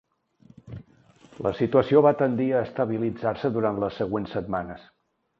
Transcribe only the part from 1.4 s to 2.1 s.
La situació